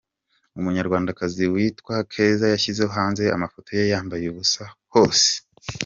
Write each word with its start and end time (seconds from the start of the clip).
Umunyarwandakazi 0.57 1.43
witwa 1.53 1.95
Keza 2.11 2.45
yashyize 2.53 2.83
hanze 2.95 3.23
amafoto 3.35 3.69
ye 3.77 3.83
yambaye 3.91 4.25
ubusa 4.29 4.63
hose. 4.93 5.29